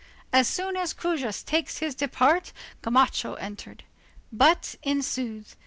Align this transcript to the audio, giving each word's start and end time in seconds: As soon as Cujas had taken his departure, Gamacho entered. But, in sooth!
As 0.33 0.47
soon 0.47 0.75
as 0.77 0.93
Cujas 0.95 1.41
had 1.41 1.45
taken 1.45 1.75
his 1.79 1.93
departure, 1.93 2.53
Gamacho 2.81 3.35
entered. 3.35 3.83
But, 4.33 4.73
in 4.81 5.03
sooth! 5.03 5.55